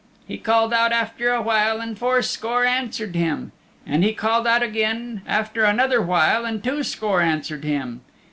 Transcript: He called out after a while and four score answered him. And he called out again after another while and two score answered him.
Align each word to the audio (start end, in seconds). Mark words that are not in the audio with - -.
He 0.27 0.39
called 0.39 0.73
out 0.73 0.91
after 0.91 1.31
a 1.31 1.43
while 1.43 1.79
and 1.79 1.95
four 1.95 2.23
score 2.23 2.65
answered 2.65 3.13
him. 3.15 3.51
And 3.85 4.03
he 4.03 4.13
called 4.15 4.47
out 4.47 4.63
again 4.63 5.21
after 5.27 5.63
another 5.63 6.01
while 6.01 6.43
and 6.43 6.63
two 6.63 6.81
score 6.81 7.21
answered 7.21 7.63
him. 7.63 8.01